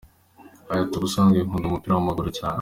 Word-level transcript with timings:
Yagize 0.65 0.83
ati 0.87 0.95
“Ubusanzwe 0.97 1.37
nkunda 1.41 1.65
umupira 1.67 1.93
w’amaguru 1.93 2.29
cyane. 2.37 2.49